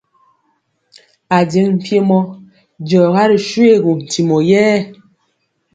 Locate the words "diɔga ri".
2.87-3.37